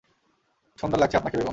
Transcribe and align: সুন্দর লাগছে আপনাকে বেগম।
সুন্দর 0.77 0.97
লাগছে 0.99 1.17
আপনাকে 1.17 1.37
বেগম। 1.37 1.49